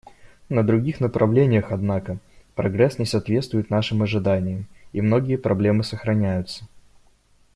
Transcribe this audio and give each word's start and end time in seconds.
На 0.49 0.63
других 0.63 0.99
направлениях, 0.99 1.67
однако, 1.71 2.17
прогресс 2.55 2.97
не 2.97 3.05
соответствует 3.05 3.69
нашим 3.69 4.01
ожиданиям, 4.01 4.65
и 4.93 4.99
многие 4.99 5.35
проблемы 5.35 5.83
сохраняются. 5.83 6.65